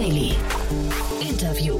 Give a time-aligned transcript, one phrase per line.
[0.00, 0.32] Daily.
[1.20, 1.78] Interview.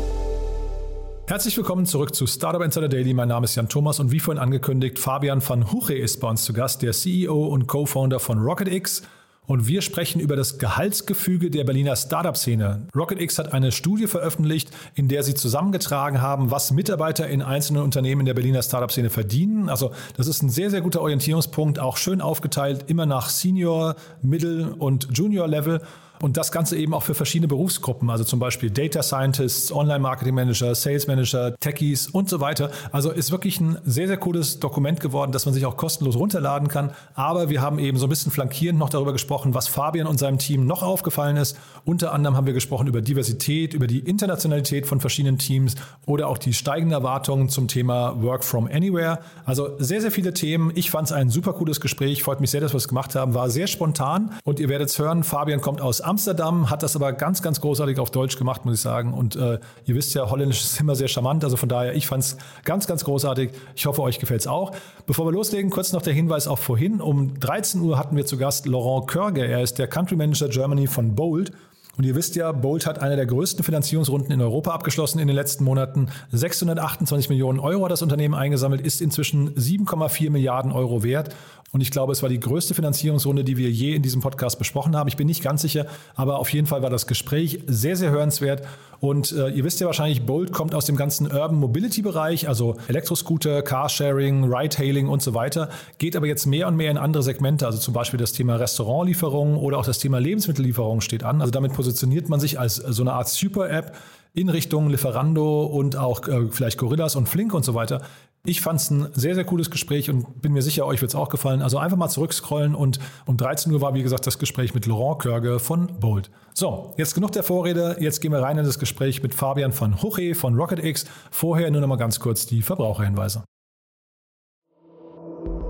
[1.27, 3.15] Herzlich willkommen zurück zu Startup Insider Daily.
[3.15, 6.45] Mein Name ist Jan Thomas und wie vorhin angekündigt, Fabian van Huche ist bei uns
[6.45, 9.05] zu Gast, der CEO und Co-Founder von RocketX.
[9.47, 12.89] Und wir sprechen über das Gehaltsgefüge der Berliner Startup-Szene.
[12.95, 18.27] RocketX hat eine Studie veröffentlicht, in der sie zusammengetragen haben, was Mitarbeiter in einzelnen Unternehmen
[18.27, 19.71] der Berliner Startup-Szene verdienen.
[19.71, 24.75] Also das ist ein sehr, sehr guter Orientierungspunkt, auch schön aufgeteilt, immer nach Senior, Middle
[24.75, 25.81] und Junior Level.
[26.23, 30.75] Und das Ganze eben auch für verschiedene Berufsgruppen, also zum Beispiel Data Scientists, Online-Marketing Manager,
[30.75, 32.71] Sales Manager, Techies und so weiter.
[32.93, 36.69] Also ist wirklich ein sehr, sehr cooles Dokument geworden, das man sich auch kostenlos runterladen
[36.69, 36.93] kann.
[37.15, 40.39] Aber wir haben eben so ein bisschen flankierend noch darüber gesprochen, was Fabian und seinem
[40.39, 41.57] Team noch aufgefallen ist.
[41.87, 45.75] Unter anderem haben wir gesprochen über Diversität, über die Internationalität von verschiedenen Teams
[46.05, 49.21] oder auch die steigenden Erwartungen zum Thema Work from Anywhere.
[49.47, 50.71] Also sehr, sehr viele Themen.
[50.75, 52.23] Ich fand es ein super cooles Gespräch.
[52.23, 53.33] Freut mich sehr, dass wir es gemacht haben.
[53.33, 54.33] War sehr spontan.
[54.45, 58.01] Und ihr werdet es hören, Fabian kommt aus Amsterdam, hat das aber ganz, ganz großartig
[58.01, 59.15] auf Deutsch gemacht, muss ich sagen.
[59.15, 61.45] Und äh, ihr wisst ja, Holländisch ist immer sehr charmant.
[61.45, 63.53] Also von daher, ich fand es ganz, ganz großartig.
[63.77, 64.73] Ich hoffe, euch gefällt es auch.
[65.07, 67.01] Bevor wir loslegen, kurz noch der Hinweis auch vorhin.
[67.01, 69.47] Um 13 Uhr hatten wir zu Gast Laurent Körge.
[69.47, 71.53] Er ist der Country Manager Germany von Bold.
[71.97, 75.37] Und ihr wisst ja, Bolt hat eine der größten Finanzierungsrunden in Europa abgeschlossen in den
[75.37, 76.09] letzten Monaten.
[76.33, 81.35] 628 Millionen Euro hat das Unternehmen eingesammelt, ist inzwischen 7,4 Milliarden Euro wert.
[81.73, 84.97] Und ich glaube, es war die größte Finanzierungsrunde, die wir je in diesem Podcast besprochen
[84.97, 85.07] haben.
[85.09, 88.67] Ich bin nicht ganz sicher, aber auf jeden Fall war das Gespräch sehr, sehr hörenswert.
[88.99, 92.77] Und äh, ihr wisst ja wahrscheinlich, Bolt kommt aus dem ganzen Urban Mobility Bereich, also
[92.89, 97.67] Elektroscooter, Carsharing, Ride-Hailing und so weiter, geht aber jetzt mehr und mehr in andere Segmente,
[97.67, 101.41] also zum Beispiel das Thema Restaurantlieferung oder auch das Thema Lebensmittellieferung steht an.
[101.41, 103.95] Also damit positioniert man sich als so eine Art Super-App
[104.33, 108.03] in Richtung Lieferando und auch äh, vielleicht Gorillas und Flink und so weiter.
[108.45, 111.15] Ich fand es ein sehr, sehr cooles Gespräch und bin mir sicher, euch wird es
[111.15, 111.61] auch gefallen.
[111.61, 115.19] Also einfach mal zurückscrollen und um 13 Uhr war, wie gesagt, das Gespräch mit Laurent
[115.19, 116.31] Körge von Bold.
[116.55, 117.97] So, jetzt genug der Vorrede.
[118.01, 121.05] Jetzt gehen wir rein in das Gespräch mit Fabian van Huche von RocketX.
[121.31, 123.45] Vorher nur noch mal ganz kurz die Verbraucherhinweise.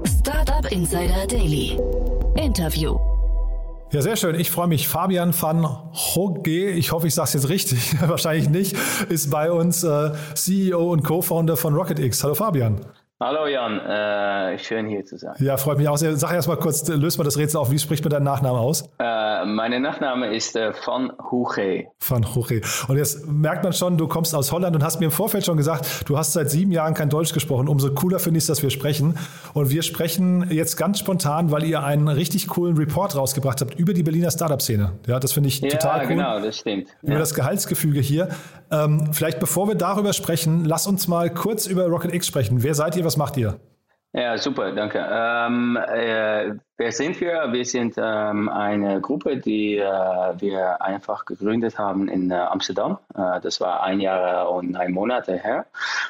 [0.07, 1.77] Startup Insider Daily.
[2.37, 3.10] Interview.
[3.93, 4.39] Ja, sehr schön.
[4.39, 4.87] Ich freue mich.
[4.87, 8.77] Fabian van Hogge, ich hoffe, ich sage es jetzt richtig, wahrscheinlich nicht,
[9.09, 12.23] ist bei uns äh, CEO und Co-Founder von RocketX.
[12.23, 12.81] Hallo Fabian.
[13.23, 15.35] Hallo Jan, äh, schön hier zu sein.
[15.41, 16.17] Ja, freut mich auch sehr.
[16.17, 17.71] Sag erst mal kurz, löst mal das Rätsel auf.
[17.71, 18.89] Wie spricht man deinen Nachnamen aus?
[18.99, 21.89] Äh, mein Nachname ist äh, Van Huche.
[22.01, 22.63] Van Huche.
[22.89, 25.59] Und jetzt merkt man schon, du kommst aus Holland und hast mir im Vorfeld schon
[25.59, 27.69] gesagt, du hast seit sieben Jahren kein Deutsch gesprochen.
[27.69, 29.19] Umso cooler finde ich es, dass wir sprechen.
[29.53, 33.93] Und wir sprechen jetzt ganz spontan, weil ihr einen richtig coolen Report rausgebracht habt über
[33.93, 34.93] die Berliner Startup-Szene.
[35.07, 36.17] Ja, das finde ich ja, total cool.
[36.17, 36.89] Ja, genau, das stimmt.
[37.03, 37.19] Über ja.
[37.19, 38.31] das Gehaltsgefüge hier.
[38.71, 42.63] Ähm, vielleicht bevor wir darüber sprechen, lass uns mal kurz über Rocket X sprechen.
[42.63, 43.10] Wer seid ihr?
[43.11, 43.59] Was macht ihr?
[44.13, 45.05] Ja, super, danke.
[45.05, 47.53] Ähm, äh, wer sind wir?
[47.53, 52.97] Wir sind ähm, eine Gruppe, die äh, wir einfach gegründet haben in äh, Amsterdam.
[53.15, 55.67] Äh, das war ein Jahr und neun Monate her.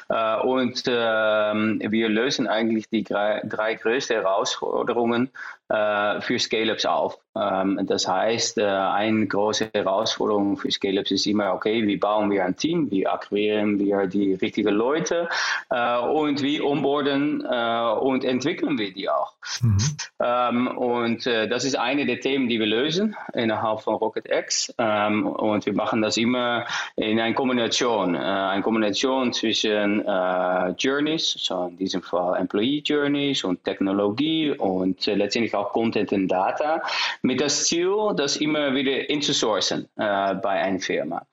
[0.07, 5.29] Äh, und ähm, wir lösen eigentlich die drei, drei größten Herausforderungen
[5.67, 7.17] äh, für Scale-Ups auf.
[7.35, 12.55] Ähm, das heißt, eine große Herausforderung für Scale-Ups ist immer, okay, wie bauen wir ein
[12.55, 15.29] Team, wie akquirieren wir die richtigen Leute
[15.69, 19.33] und wie onboarden und entwickeln wir die auch.
[19.61, 19.77] Mhm.
[20.19, 24.73] Ähm, und äh, das ist eine der Themen, die wir lösen innerhalb von RocketX.
[24.77, 31.33] Ähm, und wir machen das immer in einer Kombination, äh, eine Kombination zwischen äh, Journeys,
[31.37, 36.81] so in diesem Fall Employee Journeys und Technologie und äh, letztendlich auch Content und Data,
[37.21, 41.25] mit das Ziel, das immer wieder inzusourcen äh, bei einer Firma.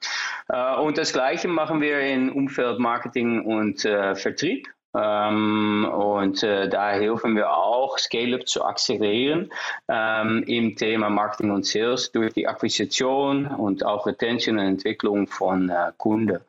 [0.48, 4.68] Äh, und das Gleiche machen wir im Umfeld Marketing und Vertrieb.
[4.94, 9.50] Ähm, und äh, da helfen wir auch, Scale-up zu akzelerieren
[9.88, 15.68] ähm, im Thema Marketing und Sales durch die Akquisition und auch Retention und Entwicklung von
[15.68, 16.40] äh, Kunden.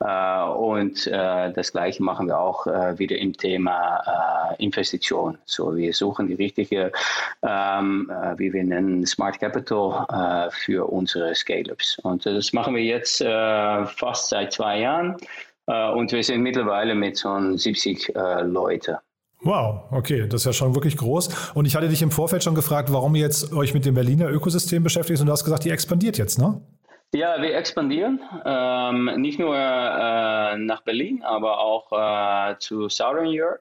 [0.00, 5.38] Äh, und äh, das Gleiche machen wir auch äh, wieder im Thema äh, Investition.
[5.44, 6.92] So, wir suchen die richtige,
[7.42, 11.98] ähm, wie wir nennen, Smart Capital für unsere Scale-ups.
[12.00, 15.16] Und das machen wir jetzt fast seit zwei Jahren.
[15.68, 18.98] Äh, und wir sind mittlerweile mit so 70 äh, Leute.
[19.42, 21.52] Wow, okay, das ist ja schon wirklich groß.
[21.54, 24.28] Und ich hatte dich im Vorfeld schon gefragt, warum ihr jetzt euch mit dem Berliner
[24.30, 26.60] Ökosystem beschäftigt und du hast gesagt, ihr expandiert jetzt, ne?
[27.14, 33.60] Ja, wir expandieren, ähm, nicht nur äh, nach Berlin, aber auch äh, zu Southern Europe.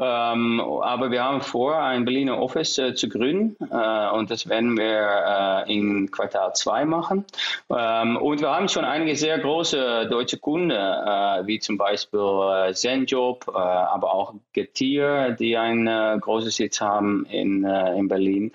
[0.00, 4.78] Ähm, aber wir haben vor, ein Berliner Office äh, zu gründen äh, und das werden
[4.78, 7.26] wir äh, in Quartal 2 machen.
[7.68, 12.72] Ähm, und wir haben schon einige sehr große deutsche Kunden, äh, wie zum Beispiel äh,
[12.72, 18.52] Zenjob, äh, aber auch Getir, die einen großen Sitz haben in, in Berlin.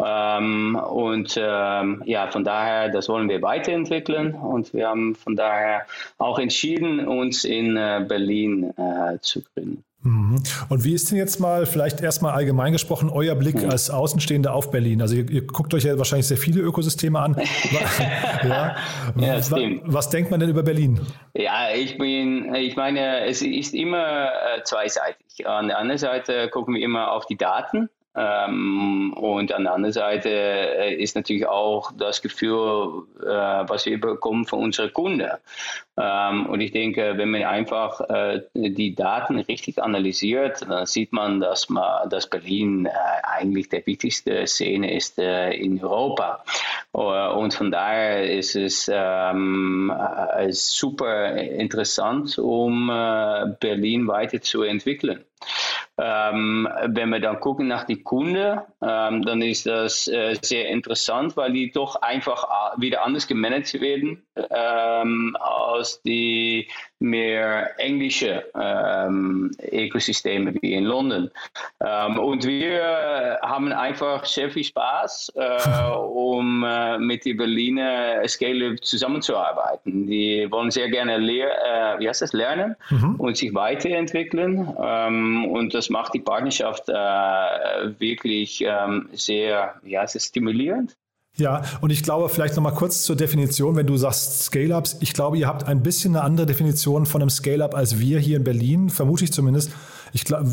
[0.00, 5.86] Ähm, und ähm, ja, von daher, das wollen wir weiterentwickeln und wir haben von daher
[6.18, 8.72] auch entschieden, uns in Berlin
[9.20, 9.84] zu gründen.
[10.02, 10.40] Mhm.
[10.68, 14.70] Und wie ist denn jetzt mal, vielleicht erstmal allgemein gesprochen, euer Blick als Außenstehende auf
[14.70, 15.02] Berlin?
[15.02, 17.36] Also ihr, ihr, guckt euch ja wahrscheinlich sehr viele Ökosysteme an.
[18.44, 18.76] ja.
[19.16, 21.00] ja was, was denkt man denn über Berlin?
[21.34, 25.46] Ja, ich bin, ich meine, es ist immer äh, zweiseitig.
[25.46, 29.92] An der anderen Seite gucken wir immer auf die Daten ähm, und an der anderen
[29.92, 35.30] Seite äh, ist natürlich auch das Gefühl, äh, was wir bekommen von unseren Kunden.
[35.96, 41.38] Ähm, und ich denke, wenn man einfach äh, die Daten richtig analysiert, dann sieht man,
[41.40, 42.88] dass, man, dass Berlin
[43.22, 46.42] eigentlich der wichtigste Szene ist in Europa.
[46.92, 49.92] und von daher ist es ähm,
[50.50, 52.88] super interessant, um
[53.60, 55.24] Berlin weiterzuentwickeln.
[56.00, 61.36] Ähm, wenn wir dann gucken nach die Kunden, ähm, dann ist das äh, sehr interessant,
[61.36, 66.68] weil die doch einfach äh, wieder anders gemanagt werden ähm, als die
[67.00, 71.30] mehr englische ähm, Ökosysteme wie in London.
[71.84, 78.76] Ähm, und wir haben einfach sehr viel Spaß, äh, um äh, mit den Berliner Scale
[78.76, 80.06] zusammenzuarbeiten.
[80.06, 83.16] Die wollen sehr gerne lehr äh, wie heißt das, lernen mhm.
[83.16, 84.74] und sich weiterentwickeln.
[84.82, 90.96] Ähm, und das macht die Partnerschaft äh, wirklich ähm, sehr ja, sehr stimulierend.
[91.38, 95.38] Ja, und ich glaube, vielleicht nochmal kurz zur Definition, wenn du sagst Scale-Ups, ich glaube,
[95.38, 98.90] ihr habt ein bisschen eine andere Definition von einem Scale-Up als wir hier in Berlin,
[98.90, 99.70] vermute ich zumindest.
[100.12, 100.48] Ich glaube,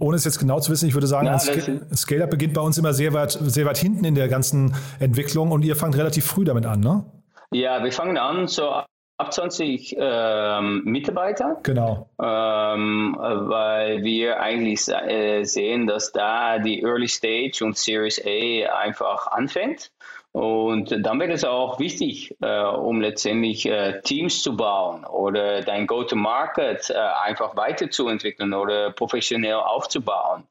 [0.00, 2.78] ohne es jetzt genau zu wissen, ich würde sagen, ja, ein Scale-Up beginnt bei uns
[2.78, 6.44] immer sehr weit, sehr weit hinten in der ganzen Entwicklung und ihr fangt relativ früh
[6.44, 7.04] damit an, ne?
[7.52, 8.68] Ja, wir fangen an so
[9.16, 11.58] ab 20 ähm, Mitarbeiter.
[11.62, 12.10] Genau.
[12.20, 19.28] Ähm, weil wir eigentlich äh, sehen, dass da die Early Stage und Series A einfach
[19.28, 19.92] anfängt.
[20.34, 25.86] Und dann wird es auch wichtig, äh, um letztendlich äh, Teams zu bauen oder dein
[25.86, 30.42] Go-to-Market äh, einfach weiterzuentwickeln oder professionell aufzubauen.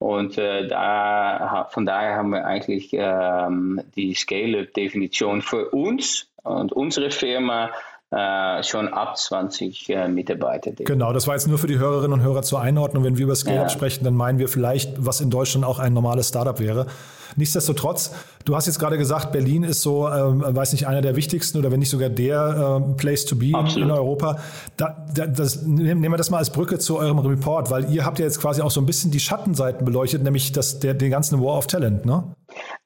[0.00, 7.12] Und äh, da, von daher haben wir eigentlich ähm, die Scale-Definition für uns und unsere
[7.12, 7.70] Firma
[8.10, 10.72] äh, schon ab 20 äh, Mitarbeiter.
[10.72, 13.04] Genau, das war jetzt nur für die Hörerinnen und Hörer zur Einordnung.
[13.04, 13.68] Wenn wir über Scale-Up ja.
[13.68, 16.86] sprechen, dann meinen wir vielleicht, was in Deutschland auch ein normales Startup wäre.
[17.36, 18.14] Nichtsdestotrotz,
[18.46, 21.70] du hast jetzt gerade gesagt, Berlin ist so, ähm, weiß nicht, einer der wichtigsten oder
[21.70, 23.88] wenn nicht sogar der ähm, Place to be Absolut.
[23.88, 24.38] in Europa.
[24.78, 28.18] Da, da, das, nehmen wir das mal als Brücke zu eurem Report, weil ihr habt
[28.18, 31.42] ja jetzt quasi auch so ein bisschen die Schattenseiten beleuchtet, nämlich das, der, den ganzen
[31.42, 32.24] War of Talent, ne?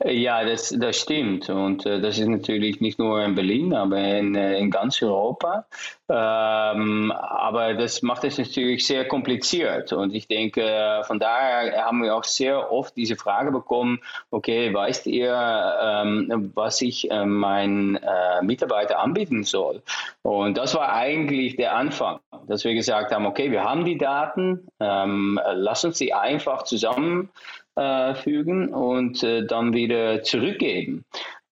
[0.05, 1.49] Ja, das, das stimmt.
[1.49, 5.67] Und äh, das ist natürlich nicht nur in Berlin, aber in, äh, in ganz Europa.
[6.09, 9.93] Ähm, aber das macht es natürlich sehr kompliziert.
[9.93, 14.01] Und ich denke, von daher haben wir auch sehr oft diese Frage bekommen,
[14.31, 15.33] okay, weißt ihr,
[15.81, 19.83] ähm, was ich äh, meinen äh, Mitarbeiter anbieten soll?
[20.23, 22.19] Und das war eigentlich der Anfang,
[22.49, 27.31] dass wir gesagt haben, okay, wir haben die Daten, ähm, lass uns sie einfach zusammen
[27.77, 31.05] äh, fügen und äh, dann wieder zurückgeben,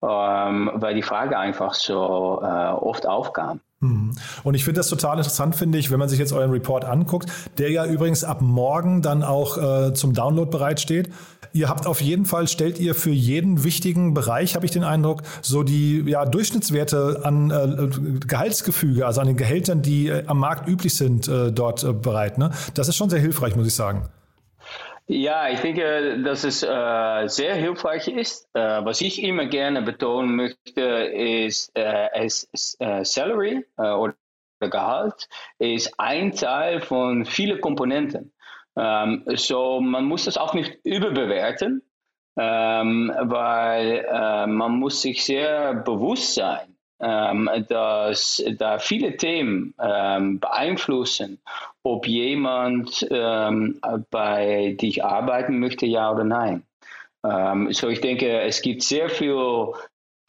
[0.03, 3.61] ähm, weil die Frage einfach so äh, oft aufkam.
[3.81, 4.13] Mhm.
[4.45, 7.31] Und ich finde das total interessant, finde ich, wenn man sich jetzt euren Report anguckt,
[7.57, 11.11] der ja übrigens ab morgen dann auch äh, zum Download bereitsteht.
[11.53, 15.23] Ihr habt auf jeden Fall, stellt ihr für jeden wichtigen Bereich, habe ich den Eindruck,
[15.41, 20.69] so die ja, Durchschnittswerte an äh, Gehaltsgefüge, also an den Gehältern, die äh, am Markt
[20.69, 22.37] üblich sind, äh, dort äh, bereit.
[22.37, 22.51] Ne?
[22.75, 24.11] Das ist schon sehr hilfreich, muss ich sagen.
[25.13, 28.49] Ja, ich denke, dass es äh, sehr hilfreich ist.
[28.55, 34.15] Äh, was ich immer gerne betonen möchte, ist, äh, ist äh, Salary äh, oder
[34.61, 38.33] Gehalt ist ein Teil von vielen Komponenten.
[38.77, 41.83] Ähm, so man muss das auch nicht überbewerten,
[42.39, 46.70] ähm, weil äh, man muss sich sehr bewusst sein,
[47.01, 51.41] dass da viele Themen ähm, beeinflussen,
[51.83, 53.81] ob jemand ähm,
[54.11, 56.63] bei dich arbeiten möchte, ja oder nein.
[57.25, 59.35] Ähm, so ich denke, es gibt sehr viel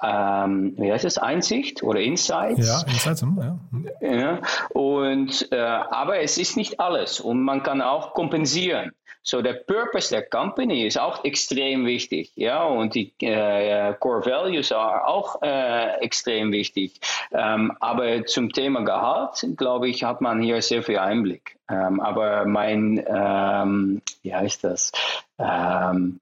[0.01, 2.67] ähm, wie heißt es, Einsicht oder Insights.
[2.67, 3.59] Ja, Insights, hm,
[4.01, 4.11] ja.
[4.11, 4.39] ja.
[4.69, 8.91] Und, äh, aber es ist nicht alles und man kann auch kompensieren.
[9.23, 14.69] So der Purpose der Company ist auch extrem wichtig, ja, und die äh, Core Values
[14.69, 16.99] sind auch äh, extrem wichtig.
[17.31, 21.59] Ähm, aber zum Thema Gehalt, glaube ich, hat man hier sehr viel Einblick.
[21.69, 24.91] Ähm, aber mein, ähm, wie heißt das?
[25.37, 26.19] Ähm,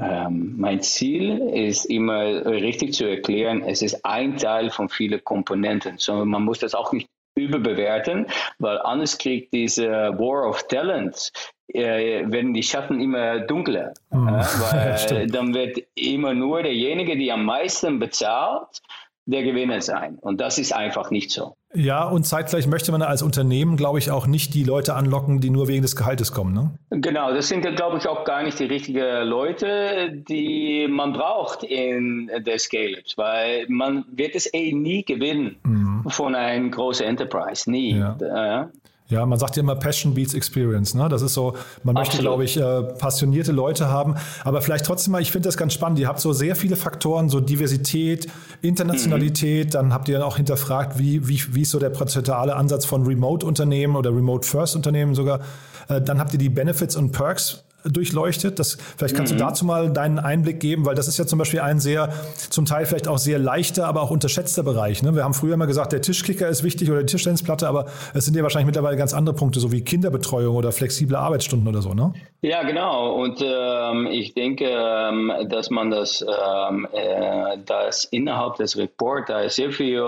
[0.00, 5.98] ähm, mein Ziel ist immer richtig zu erklären, es ist ein Teil von vielen Komponenten.
[5.98, 8.26] So, man muss das auch nicht überbewerten,
[8.58, 11.32] weil anders kriegt diese War of Talents
[11.68, 13.92] äh, werden die Schatten immer dunkler.
[14.10, 14.28] Mhm.
[14.28, 14.48] Ja,
[15.06, 18.80] weil dann wird immer nur derjenige, der am meisten bezahlt,
[19.26, 20.16] der Gewinner sein.
[20.18, 21.54] Und das ist einfach nicht so.
[21.74, 25.50] Ja, und zeitgleich möchte man als Unternehmen, glaube ich, auch nicht die Leute anlocken, die
[25.50, 26.54] nur wegen des Gehaltes kommen.
[26.54, 26.70] Ne?
[27.00, 32.30] Genau, das sind, glaube ich, auch gar nicht die richtigen Leute, die man braucht in
[32.38, 36.04] der Scale-Ups, weil man wird es eh nie gewinnen mhm.
[36.08, 37.96] von einer großen Enterprise, nie.
[37.96, 38.70] Ja.
[39.10, 40.94] Ja, man sagt ja immer Passion beats Experience.
[40.94, 41.08] Ne?
[41.08, 44.16] Das ist so, man möchte, glaube ich, äh, passionierte Leute haben.
[44.44, 45.98] Aber vielleicht trotzdem mal, ich finde das ganz spannend.
[45.98, 48.28] Ihr habt so sehr viele Faktoren, so Diversität,
[48.60, 49.68] Internationalität.
[49.68, 49.70] Mhm.
[49.70, 53.96] Dann habt ihr auch hinterfragt, wie, wie, wie ist so der prozentuale Ansatz von Remote-Unternehmen
[53.96, 55.40] oder Remote-First-Unternehmen sogar.
[55.88, 58.58] Äh, dann habt ihr die Benefits und Perks durchleuchtet.
[58.58, 59.38] Das, vielleicht kannst mhm.
[59.38, 62.12] du dazu mal deinen Einblick geben, weil das ist ja zum Beispiel ein sehr,
[62.50, 65.02] zum Teil vielleicht auch sehr leichter, aber auch unterschätzter Bereich.
[65.02, 65.14] Ne?
[65.14, 68.36] Wir haben früher immer gesagt, der Tischkicker ist wichtig oder die Tischtennisplatte, aber es sind
[68.36, 72.12] ja wahrscheinlich mittlerweile ganz andere Punkte, so wie Kinderbetreuung oder flexible Arbeitsstunden oder so, ne?
[72.40, 73.14] Ja, genau.
[73.14, 79.40] Und ähm, ich denke, ähm, dass man das, ähm, äh, das innerhalb des Reports, da
[79.40, 80.02] ist sehr viel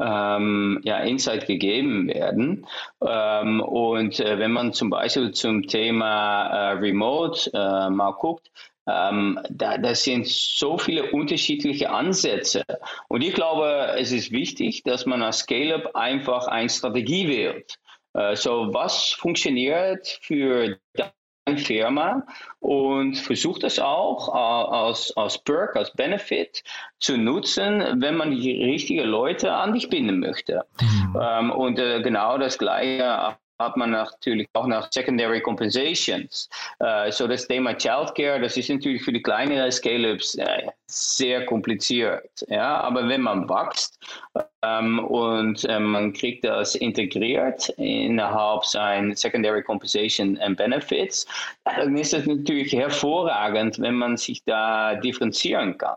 [0.00, 2.66] ähm, ja, Insight gegeben werden.
[3.06, 8.50] Ähm, und äh, wenn man zum Beispiel zum Thema äh, Remote äh, mal guckt,
[8.86, 12.64] ähm, da, das sind so viele unterschiedliche Ansätze.
[13.08, 17.78] Und ich glaube, es ist wichtig, dass man als Scale-up einfach eine Strategie wählt.
[18.14, 20.78] Äh, so, was funktioniert für
[21.58, 22.26] Firma
[22.60, 26.62] und versucht es auch äh, als, als Perk, als Benefit
[26.98, 30.64] zu nutzen, wenn man die richtigen Leute an dich binden möchte.
[30.80, 31.18] Mhm.
[31.20, 36.48] Ähm, und äh, genau das Gleiche hat man natürlich auch nach Secondary Compensations.
[36.82, 42.30] Uh, so das Thema Childcare, das ist natürlich für die kleineren Scale-Ups äh, sehr kompliziert.
[42.48, 42.80] Ja?
[42.80, 43.98] Aber wenn man wächst
[44.62, 51.26] ähm, und äh, man kriegt das integriert innerhalb sein Secondary Compensation and Benefits,
[51.64, 55.96] dann ist es natürlich hervorragend, wenn man sich da differenzieren kann.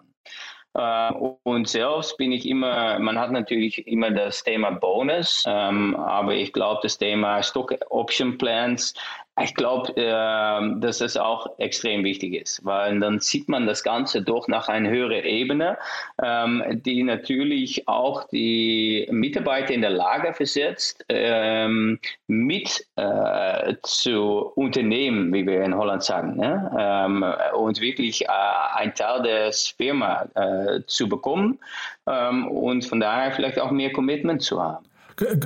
[0.75, 1.11] Äh,
[1.43, 6.51] und selbst bin ich immer, man hat natürlich immer das Thema Bonus, ähm, aber ich
[6.51, 8.93] glaube, das Thema Stock Option Plans
[9.41, 14.21] ich glaube, äh, dass das auch extrem wichtig ist, weil dann sieht man das Ganze
[14.21, 15.77] doch nach einer höheren Ebene,
[16.21, 25.33] ähm, die natürlich auch die Mitarbeiter in der Lage versetzt, ähm, mit äh, zu unternehmen,
[25.33, 26.71] wie wir in Holland sagen, ne?
[26.77, 27.25] ähm,
[27.55, 28.27] und wirklich äh,
[28.75, 31.59] ein Teil der Firma äh, zu bekommen
[32.07, 34.85] ähm, und von daher vielleicht auch mehr Commitment zu haben.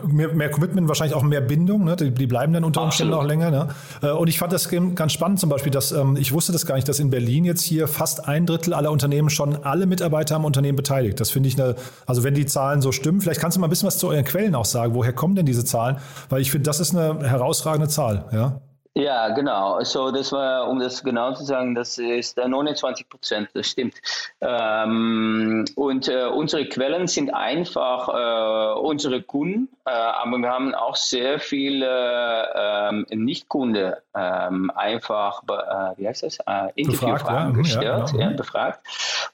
[0.07, 1.83] Mehr, mehr, Commitment, wahrscheinlich auch mehr Bindung.
[1.83, 1.95] Ne?
[1.95, 3.51] Die, die, bleiben dann unter Umständen auch länger.
[3.51, 3.67] Ne?
[4.01, 6.75] Äh, und ich fand das ganz spannend zum Beispiel, dass ähm, ich wusste das gar
[6.75, 10.45] nicht, dass in Berlin jetzt hier fast ein Drittel aller Unternehmen schon alle Mitarbeiter am
[10.45, 11.19] Unternehmen beteiligt.
[11.19, 13.69] Das finde ich eine, also wenn die Zahlen so stimmen, vielleicht kannst du mal ein
[13.69, 14.93] bisschen was zu euren Quellen auch sagen.
[14.93, 15.97] Woher kommen denn diese Zahlen?
[16.29, 18.25] Weil ich finde, das ist eine herausragende Zahl.
[18.31, 18.61] Ja.
[18.97, 19.79] Ja, genau.
[19.83, 23.93] So, das war, um das genau zu sagen, das ist 29 Prozent, das stimmt.
[24.41, 30.95] Ähm, und äh, unsere Quellen sind einfach äh, unsere Kunden, äh, aber wir haben auch
[30.95, 38.05] sehr viele ähm, Nicht-Kunden ähm, einfach, äh, wie heißt das, äh, Interviewfragen ja, gestellt, ja,
[38.05, 38.19] genau.
[38.19, 38.79] ja, befragt.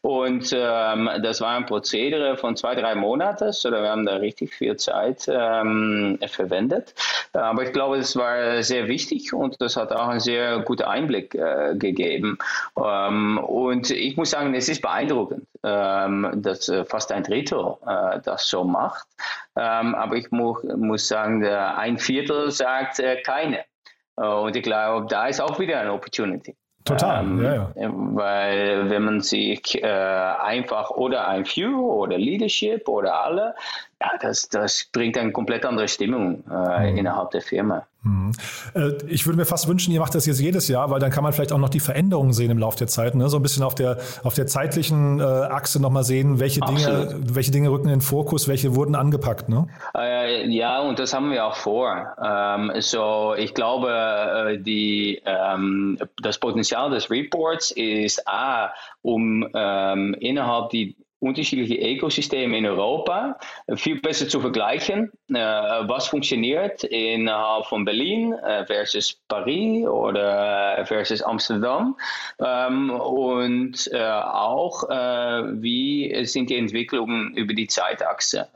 [0.02, 4.54] Und ähm, das war ein Prozedere von zwei, drei Monaten, so wir haben da richtig
[4.54, 6.94] viel Zeit ähm, verwendet.
[7.32, 10.84] Aber ich glaube, es war sehr wichtig und und das hat auch einen sehr guten
[10.84, 12.38] Einblick äh, gegeben.
[12.78, 18.20] Ähm, und ich muss sagen, es ist beeindruckend, ähm, dass äh, fast ein Drittel äh,
[18.24, 19.08] das so macht.
[19.56, 23.60] Ähm, aber ich mu muss sagen, ein Viertel sagt äh, keine.
[24.18, 26.56] Äh, und ich glaube, da ist auch wieder eine Opportunity.
[26.86, 27.92] Total, ähm, ja, ja.
[27.94, 33.56] Weil wenn man sich äh, einfach oder ein View oder Leadership oder alle,
[34.04, 36.98] ja, das, das bringt eine komplett andere Stimmung äh, mhm.
[36.98, 37.86] innerhalb der Firma.
[38.04, 38.34] Mhm.
[38.76, 41.24] Äh, ich würde mir fast wünschen, ihr macht das jetzt jedes Jahr, weil dann kann
[41.24, 43.16] man vielleicht auch noch die Veränderungen sehen im Laufe der Zeit.
[43.16, 43.30] Ne?
[43.30, 47.52] So ein bisschen auf der, auf der zeitlichen äh, Achse nochmal sehen, welche Dinge, welche
[47.52, 49.48] Dinge rücken in den Fokus, welche wurden angepackt.
[49.48, 49.68] Ne?
[49.98, 52.16] Äh, ja, und das haben wir auch vor.
[52.22, 60.14] Ähm, so, ich glaube, äh, die, ähm, das Potenzial des Reports ist A, um ähm,
[60.20, 63.38] innerhalb die unterschiedliche Ökosysteme in Europa
[63.76, 65.12] viel besser zu vergleichen.
[65.30, 71.98] Äh, was funktioniert innerhalb von Berlin äh, versus Paris oder versus Amsterdam
[72.40, 78.48] ähm, und äh, auch wie sind die Entwicklungen über die Zeitachse.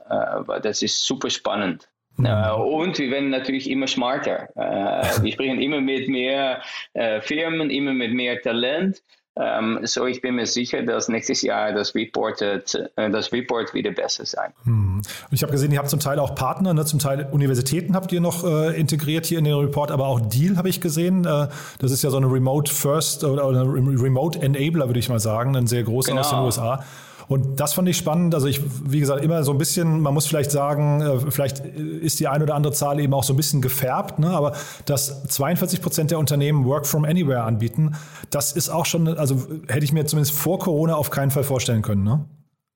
[0.62, 1.88] das ist super spannend.
[2.16, 4.48] Und wir werden natürlich immer smarter.
[4.54, 6.62] wir sprechen immer mit mehr
[7.20, 9.02] Firmen, immer mit mehr Talent.
[9.40, 12.60] Ähm, so, ich bin mir sicher, dass nächstes Jahr das Report, äh,
[12.96, 14.52] das Report wieder besser sein.
[14.64, 15.02] Hm.
[15.30, 16.84] Ich habe gesehen, ihr habt zum Teil auch Partner, ne?
[16.84, 20.56] zum Teil Universitäten habt ihr noch äh, integriert hier in den Report, aber auch Deal
[20.56, 21.24] habe ich gesehen.
[21.24, 25.20] Äh, das ist ja so eine Remote First oder, oder Remote Enabler, würde ich mal
[25.20, 26.22] sagen, ein sehr großer genau.
[26.22, 26.84] aus den USA.
[27.28, 28.34] Und das fand ich spannend.
[28.34, 32.18] Also ich, wie gesagt, immer so ein bisschen, man muss vielleicht sagen, äh, vielleicht ist
[32.20, 34.30] die ein oder andere Zahl eben auch so ein bisschen gefärbt, ne?
[34.30, 34.54] aber
[34.86, 37.96] dass 42 Prozent der Unternehmen Work from Anywhere anbieten,
[38.30, 39.36] das ist auch schon, also
[39.68, 42.02] hätte ich mir zumindest vor Corona auf keinen Fall vorstellen können.
[42.02, 42.24] Ne?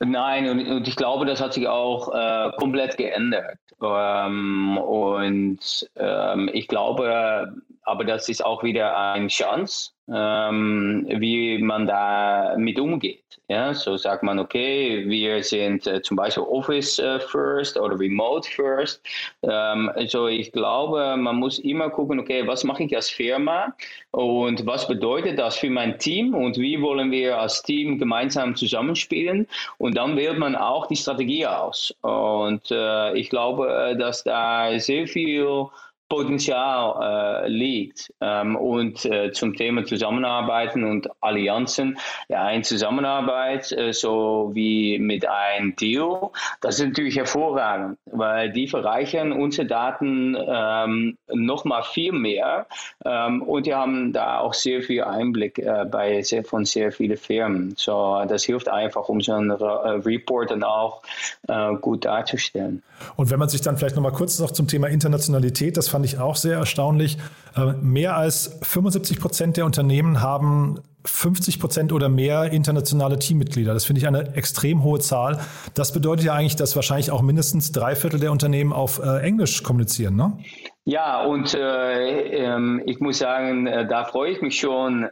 [0.04, 3.58] Nein, und, und, ich glaube, das hat sich auch äh, komplett geändert.
[3.80, 7.52] Ähm, und ähm, ich glaube,
[7.84, 13.22] aber das ist auch wieder eine Chance, ähm, wie man da mit umgeht.
[13.48, 18.48] Ja, so sagt man, okay, wir sind äh, zum Beispiel Office äh, First oder Remote
[18.48, 19.04] First.
[19.42, 23.74] Ähm, also ich glaube, man muss immer gucken, okay, was mache ich als Firma
[24.10, 29.48] und was bedeutet das für mein Team und wie wollen wir als Team gemeinsam zusammenspielen
[29.78, 31.94] und dann wählt man auch die Strategie aus.
[32.00, 35.68] Und äh, ich glaube, dass da sehr viel
[36.12, 38.12] Potenzial äh, liegt.
[38.20, 41.96] Ähm, und äh, zum Thema Zusammenarbeiten und Allianzen,
[42.28, 46.28] ja, eine Zusammenarbeit, äh, so wie mit einem Deal,
[46.60, 52.66] das ist natürlich hervorragend, weil die verreichern unsere Daten ähm, noch mal viel mehr
[53.06, 57.16] ähm, und die haben da auch sehr viel Einblick äh, bei sehr, von sehr vielen
[57.16, 57.72] Firmen.
[57.78, 61.02] So, das hilft einfach, um so einen äh, Report dann auch
[61.48, 62.82] äh, gut darzustellen.
[63.16, 66.01] Und wenn man sich dann vielleicht noch mal kurz noch zum Thema Internationalität, das fand
[66.02, 67.18] fand ich auch sehr erstaunlich.
[67.54, 73.72] Äh, mehr als 75 Prozent der Unternehmen haben 50 Prozent oder mehr internationale Teammitglieder.
[73.74, 75.38] Das finde ich eine extrem hohe Zahl.
[75.74, 79.62] Das bedeutet ja eigentlich, dass wahrscheinlich auch mindestens drei Viertel der Unternehmen auf äh, Englisch
[79.62, 80.38] kommunizieren, ne?
[80.84, 85.10] Ja, und äh, ähm, ich muss sagen, äh, da freue ich mich schon, äh,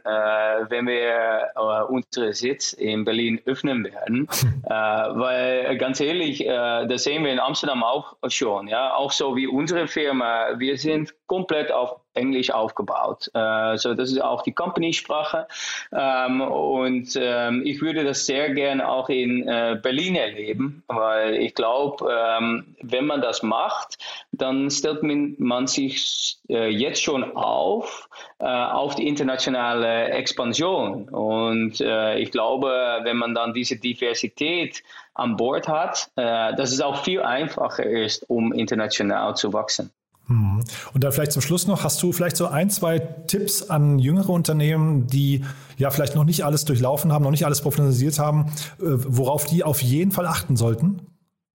[0.67, 4.27] wenn wir äh, unsere Sitz in Berlin öffnen werden,
[4.65, 9.37] äh, weil ganz ehrlich, äh, das sehen wir in Amsterdam auch schon, ja, auch so
[9.37, 13.29] wie unsere Firma, wir sind komplett auf Englisch aufgebaut.
[13.33, 15.47] Äh, so das ist auch die Company-Sprache
[15.93, 21.55] ähm, und ähm, ich würde das sehr gerne auch in äh, Berlin erleben, weil ich
[21.55, 23.97] glaube, ähm, wenn man das macht,
[24.31, 32.31] dann stellt man sich äh, jetzt schon auf äh, auf die internationale Expansion und ich
[32.31, 38.29] glaube, wenn man dann diese Diversität an Bord hat, dass es auch viel einfacher ist,
[38.29, 39.91] um international zu wachsen.
[40.31, 40.63] Mhm.
[40.93, 44.29] Und dann vielleicht zum Schluss noch, hast du vielleicht so ein, zwei Tipps an jüngere
[44.29, 45.43] Unternehmen, die
[45.77, 49.63] ja vielleicht noch nicht alles durchlaufen haben, noch nicht alles professionalisiert haben, äh, worauf die
[49.63, 51.07] auf jeden Fall achten sollten?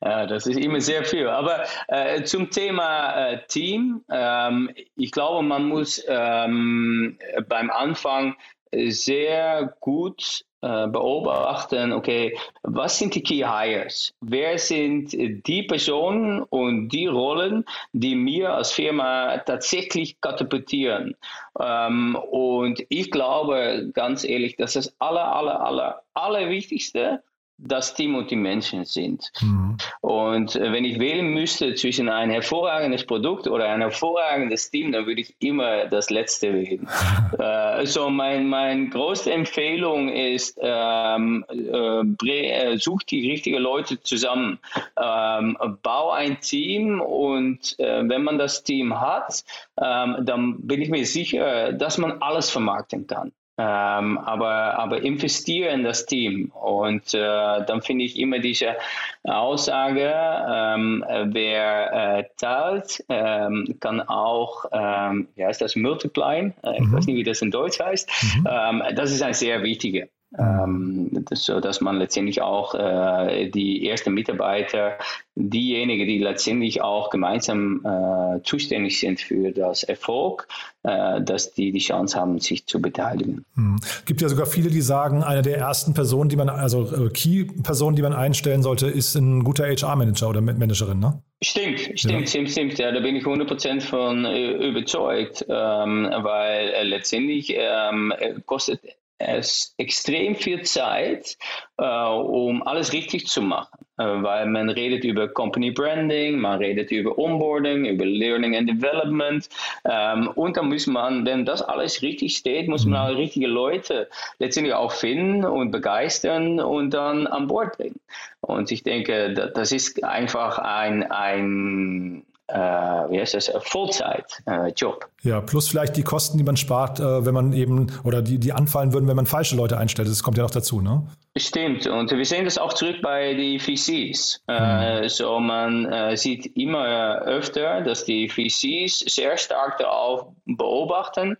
[0.00, 1.28] ja, das ist immer sehr viel.
[1.28, 7.18] Aber äh, zum Thema äh, Team, ähm, ich glaube, man muss ähm,
[7.48, 8.34] beim Anfang
[8.72, 10.55] sehr gut äh,
[10.88, 14.14] beobachten, okay, was sind die Key Hires?
[14.20, 21.16] Wer sind die Personen und die Rollen, die mir als Firma tatsächlich katapultieren?
[21.60, 27.22] Ähm, und ich glaube ganz ehrlich, dass das aller, aller, aller, aller Wichtigste
[27.58, 29.32] das Team und die Menschen sind.
[29.40, 29.76] Mhm.
[30.00, 35.06] Und äh, wenn ich wählen müsste zwischen ein hervorragendes Produkt oder ein hervorragendes Team, dann
[35.06, 36.88] würde ich immer das Letzte wählen.
[37.38, 44.58] äh, also mein, meine große Empfehlung ist, ähm, äh, äh, such die richtigen Leute zusammen,
[45.00, 49.44] ähm, bau ein Team und äh, wenn man das Team hat,
[49.80, 53.32] ähm, dann bin ich mir sicher, dass man alles vermarkten kann.
[53.58, 56.50] Ähm, aber, aber investiere in das Team.
[56.50, 58.76] Und äh, dann finde ich immer diese
[59.24, 66.52] Aussage, ähm, wer äh, zahlt, ähm, kann auch, ähm, ja, ist das multiplyen?
[66.62, 66.92] Äh, ich mhm.
[66.92, 68.10] weiß nicht, wie das in Deutsch heißt.
[68.22, 68.48] Mhm.
[68.50, 70.06] Ähm, das ist ein sehr wichtiger.
[70.36, 74.98] Ähm, so dass man letztendlich auch äh, die ersten Mitarbeiter,
[75.36, 80.48] diejenigen, die letztendlich auch gemeinsam äh, zuständig sind für das Erfolg,
[80.82, 83.44] äh, dass die die Chance haben, sich zu beteiligen.
[83.54, 83.76] Hm.
[84.04, 87.94] Gibt ja sogar viele, die sagen, eine der ersten Personen, die man, also äh, Key-Personen,
[87.94, 91.22] die man einstellen sollte, ist ein guter HR-Manager oder Managerin, ne?
[91.42, 92.26] Stimmt, stimmt, ja.
[92.26, 92.78] stimmt, stimmt.
[92.78, 98.12] Ja, da bin ich 100% von äh, überzeugt, ähm, weil äh, letztendlich ähm,
[98.46, 101.36] kostet es extrem viel Zeit,
[101.78, 103.86] äh, um alles richtig zu machen.
[103.98, 109.48] Äh, weil man redet über Company Branding, man redet über Onboarding, über Learning and Development.
[109.84, 114.08] Ähm, und dann muss man, wenn das alles richtig steht, muss man auch richtige Leute
[114.38, 118.00] letztendlich auch finden und begeistern und dann an Bord bringen.
[118.42, 125.08] Und ich denke, das ist einfach ein, ein wie heißt das, Vollzeit-Job.
[125.24, 128.38] Äh, ja, plus vielleicht die Kosten, die man spart, äh, wenn man eben, oder die,
[128.38, 130.08] die anfallen würden, wenn man falsche Leute einstellt.
[130.08, 131.06] Das kommt ja noch dazu, ne?
[131.36, 134.42] Stimmt, und wir sehen das auch zurück bei den VCs.
[134.48, 135.08] Mhm.
[135.08, 141.36] so man sieht immer öfter, dass die VCs sehr stark darauf beobachten,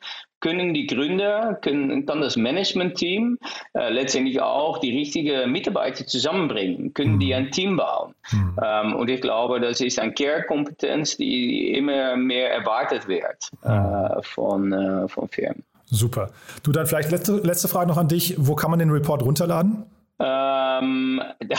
[0.47, 3.37] können die Gründer, können, kann das Management-Team
[3.75, 7.33] äh, letztendlich auch die richtigen Mitarbeiter zusammenbringen, können die mhm.
[7.33, 8.15] ein Team bauen.
[8.31, 8.57] Mhm.
[8.65, 14.23] Ähm, und ich glaube, das ist eine Care-Kompetenz, die immer mehr erwartet wird äh, mhm.
[14.23, 15.65] von, äh, von Firmen.
[15.87, 16.31] Super.
[16.63, 18.37] Du, dann vielleicht letzte, letzte Frage noch an dich.
[18.39, 19.85] Wo kann man den Report runterladen?
[20.21, 21.21] Ähm,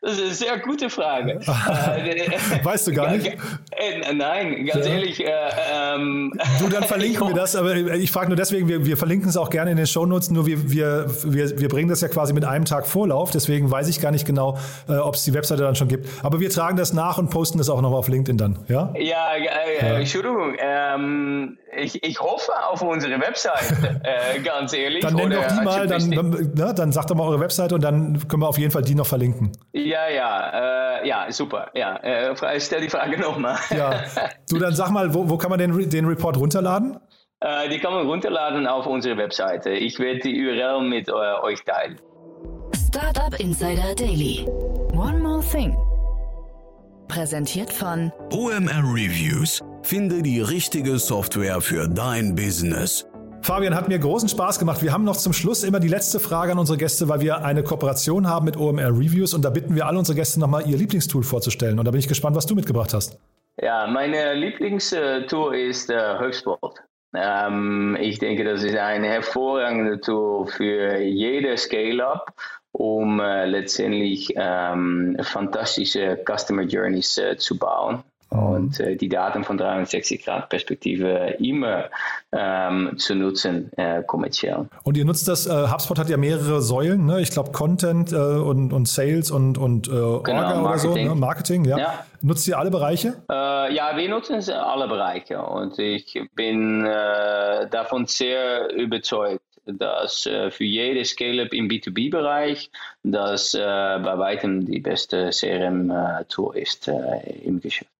[0.00, 1.40] das ist eine sehr gute Frage.
[2.62, 3.26] weißt du gar nicht?
[3.26, 4.92] Äh, nein, ganz ja.
[4.92, 5.24] ehrlich.
[5.24, 5.32] Äh,
[5.72, 9.36] ähm, du, dann verlinken wir das, aber ich frage nur deswegen, wir, wir verlinken es
[9.36, 12.44] auch gerne in den Shownotes, nur wir, wir, wir, wir bringen das ja quasi mit
[12.44, 14.56] einem Tag Vorlauf, deswegen weiß ich gar nicht genau,
[14.88, 16.08] äh, ob es die Webseite dann schon gibt.
[16.22, 18.94] Aber wir tragen das nach und posten das auch noch auf LinkedIn dann, ja?
[18.96, 19.44] Ja, äh,
[19.80, 19.98] ja.
[19.98, 20.54] Entschuldigung.
[20.60, 25.02] Ähm, ich, ich hoffe auf unsere Webseite, äh, ganz ehrlich.
[25.02, 28.26] Dann nenn doch die mal, dann, ne, dann sagt doch mal eure Webseite und dann
[28.28, 29.52] können wir auf jeden Fall die noch verlinken.
[29.72, 31.70] Ja, ja, äh, ja, super.
[31.74, 33.56] Ja, äh, stell die Frage nochmal.
[33.70, 34.02] Ja,
[34.50, 36.98] du dann sag mal, wo, wo kann man den, den Report runterladen?
[37.40, 39.70] Äh, die kann man runterladen auf unsere Webseite.
[39.70, 42.00] Ich werde die URL mit äh, euch teilen.
[42.74, 44.46] Startup Insider Daily.
[44.92, 45.76] One more thing.
[47.06, 49.62] Präsentiert von OMR Reviews.
[49.82, 53.07] Finde die richtige Software für dein Business.
[53.48, 54.82] Fabian, hat mir großen Spaß gemacht.
[54.82, 57.62] Wir haben noch zum Schluss immer die letzte Frage an unsere Gäste, weil wir eine
[57.62, 61.22] Kooperation haben mit OMR Reviews und da bitten wir alle unsere Gäste nochmal ihr Lieblingstool
[61.22, 61.78] vorzustellen.
[61.78, 63.18] Und da bin ich gespannt, was du mitgebracht hast.
[63.58, 66.74] Ja, meine Lieblingstool ist äh.
[67.16, 72.34] Ähm, ich denke, das ist ein hervorragendes Tool für jede Scale-Up,
[72.72, 78.04] um äh, letztendlich ähm, fantastische Customer Journeys äh, zu bauen.
[78.30, 81.84] Und äh, die Daten von 360 Grad Perspektive immer
[82.32, 84.68] ähm, zu nutzen äh, kommerziell.
[84.82, 87.20] Und ihr nutzt das, äh, HubSpot hat ja mehrere Säulen, ne?
[87.20, 91.14] ich glaube Content äh, und, und Sales und, und äh, Orga genau, oder so, ne?
[91.14, 91.78] Marketing, ja.
[91.78, 92.04] ja.
[92.20, 93.14] Nutzt ihr alle Bereiche?
[93.30, 100.64] Äh, ja, wir nutzen alle Bereiche und ich bin davon sehr überzeugt dass äh, für
[100.64, 102.70] jede Scale-up im B2B-Bereich
[103.02, 107.90] das äh, bei weitem die beste CRM-Tool ist äh, im Geschäft.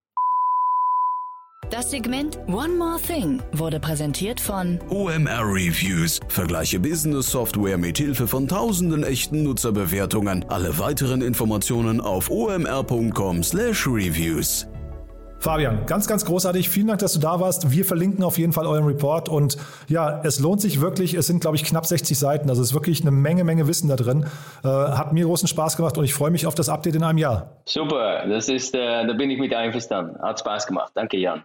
[1.70, 6.18] Das Segment One More Thing wurde präsentiert von OMR Reviews.
[6.28, 10.46] Vergleiche Business Software mit Hilfe von tausenden echten Nutzerbewertungen.
[10.48, 14.66] Alle weiteren Informationen auf omr.com/reviews.
[15.40, 16.70] Fabian, ganz, ganz großartig.
[16.70, 17.70] Vielen Dank, dass du da warst.
[17.70, 21.12] Wir verlinken auf jeden Fall euren Report und ja, es lohnt sich wirklich.
[21.12, 22.48] Es sind, glaube ich, knapp 60 Seiten.
[22.48, 24.24] Also es ist wirklich eine Menge, Menge Wissen da drin.
[24.64, 27.18] Äh, hat mir großen Spaß gemacht und ich freue mich auf das Update in einem
[27.18, 27.59] Jahr.
[27.66, 30.18] Super, das ist, äh, da bin ich mit einverstanden.
[30.22, 30.92] Hat Spaß gemacht.
[30.94, 31.44] Danke, Jan.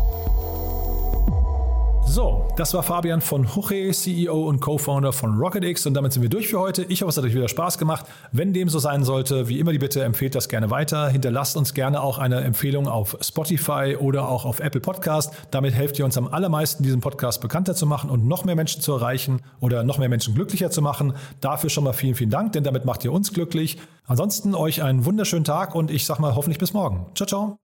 [2.13, 6.29] So, das war Fabian von Huche, CEO und Co-Founder von RocketX und damit sind wir
[6.29, 6.83] durch für heute.
[6.83, 8.05] Ich hoffe, es hat euch wieder Spaß gemacht.
[8.33, 11.07] Wenn dem so sein sollte, wie immer die Bitte, empfehlt das gerne weiter.
[11.07, 15.33] Hinterlasst uns gerne auch eine Empfehlung auf Spotify oder auch auf Apple Podcast.
[15.51, 18.81] Damit helft ihr uns am allermeisten, diesen Podcast bekannter zu machen und noch mehr Menschen
[18.81, 21.13] zu erreichen oder noch mehr Menschen glücklicher zu machen.
[21.39, 23.77] Dafür schon mal vielen, vielen Dank, denn damit macht ihr uns glücklich.
[24.05, 27.05] Ansonsten euch einen wunderschönen Tag und ich sag mal hoffentlich bis morgen.
[27.15, 27.60] Ciao, ciao.